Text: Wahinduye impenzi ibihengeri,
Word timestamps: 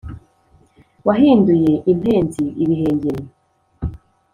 Wahinduye 1.07 1.73
impenzi 1.91 2.43
ibihengeri, 2.63 3.23